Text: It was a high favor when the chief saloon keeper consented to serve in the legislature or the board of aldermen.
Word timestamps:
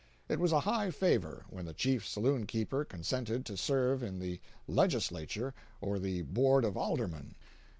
It 0.27 0.39
was 0.39 0.51
a 0.51 0.61
high 0.61 0.89
favor 0.89 1.45
when 1.51 1.65
the 1.65 1.75
chief 1.75 2.07
saloon 2.07 2.47
keeper 2.47 2.83
consented 2.83 3.45
to 3.45 3.55
serve 3.55 4.01
in 4.01 4.17
the 4.17 4.41
legislature 4.67 5.53
or 5.79 5.99
the 5.99 6.23
board 6.23 6.65
of 6.65 6.75
aldermen. 6.75 7.35